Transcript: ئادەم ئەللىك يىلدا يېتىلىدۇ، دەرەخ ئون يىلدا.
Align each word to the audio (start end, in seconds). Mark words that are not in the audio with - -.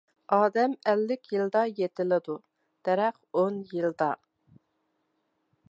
ئادەم 0.35 0.71
ئەللىك 0.91 1.29
يىلدا 1.33 1.61
يېتىلىدۇ، 1.81 2.39
دەرەخ 2.89 3.21
ئون 3.43 3.61
يىلدا. 3.77 4.13